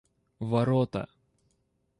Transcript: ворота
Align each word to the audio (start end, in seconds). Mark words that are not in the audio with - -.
ворота 0.49 1.03